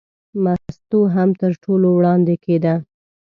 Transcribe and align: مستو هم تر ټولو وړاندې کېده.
مستو 0.43 0.99
هم 1.15 1.29
تر 1.41 1.51
ټولو 1.63 1.87
وړاندې 1.97 2.35
کېده. 2.43 2.75